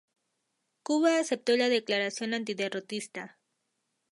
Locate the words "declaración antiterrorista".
1.69-3.37